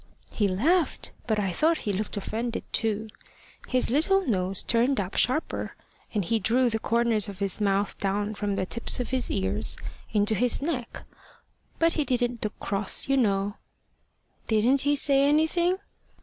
"He 0.31 0.47
laughed. 0.47 1.11
But 1.27 1.37
I 1.37 1.51
thought 1.51 1.77
he 1.85 1.93
looked 1.93 2.17
offended 2.17 2.63
too. 2.71 3.07
His 3.67 3.91
little 3.91 4.25
nose 4.25 4.63
turned 4.63 4.99
up 4.99 5.15
sharper, 5.15 5.75
and 6.11 6.25
he 6.25 6.39
drew 6.39 6.71
the 6.71 6.79
corners 6.79 7.29
of 7.29 7.37
his 7.37 7.61
mouth 7.61 7.95
down 7.99 8.33
from 8.33 8.55
the 8.55 8.65
tips 8.65 8.99
of 8.99 9.11
his 9.11 9.29
ears 9.29 9.77
into 10.11 10.33
his 10.33 10.59
neck. 10.59 11.03
But 11.77 11.93
he 11.93 12.03
didn't 12.03 12.43
look 12.43 12.59
cross, 12.59 13.07
you 13.07 13.15
know." 13.15 13.57
"Didn't 14.47 14.81
he 14.81 14.95
say 14.95 15.23
anything?" 15.29 15.77